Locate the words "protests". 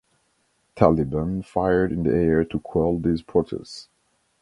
3.21-3.87